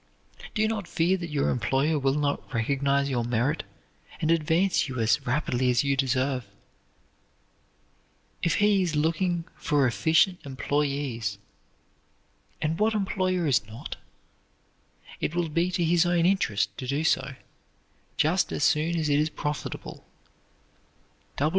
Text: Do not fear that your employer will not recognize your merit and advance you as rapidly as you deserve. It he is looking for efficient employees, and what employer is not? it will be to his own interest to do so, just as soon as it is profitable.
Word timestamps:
Do 0.55 0.67
not 0.67 0.87
fear 0.87 1.15
that 1.17 1.29
your 1.29 1.51
employer 1.51 1.99
will 1.99 2.15
not 2.15 2.55
recognize 2.55 3.07
your 3.11 3.23
merit 3.23 3.63
and 4.19 4.31
advance 4.31 4.89
you 4.89 4.99
as 4.99 5.23
rapidly 5.27 5.69
as 5.69 5.83
you 5.83 5.95
deserve. 5.95 6.47
It 8.41 8.53
he 8.53 8.81
is 8.81 8.95
looking 8.95 9.43
for 9.57 9.85
efficient 9.85 10.39
employees, 10.43 11.37
and 12.63 12.79
what 12.79 12.95
employer 12.95 13.45
is 13.45 13.63
not? 13.67 13.97
it 15.19 15.35
will 15.35 15.49
be 15.49 15.69
to 15.69 15.83
his 15.83 16.03
own 16.07 16.25
interest 16.25 16.75
to 16.79 16.87
do 16.87 17.03
so, 17.03 17.35
just 18.17 18.51
as 18.51 18.63
soon 18.63 18.97
as 18.97 19.07
it 19.07 19.19
is 19.19 19.29
profitable. 19.29 20.03